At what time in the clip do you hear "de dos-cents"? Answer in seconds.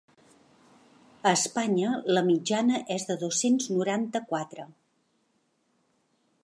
3.11-3.69